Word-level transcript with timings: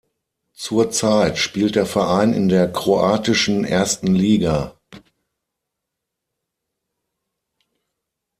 Zurzeit 0.53 1.37
spielt 1.37 1.75
der 1.75 1.85
Verein 1.85 2.33
in 2.33 2.49
der 2.49 2.73
kroatischen 2.73 3.63
ersten 3.65 4.07
Liga. 4.15 4.75